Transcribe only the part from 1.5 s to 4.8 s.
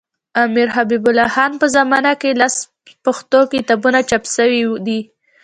په زمانه کي لس پښتو کتابونه چاپ سوي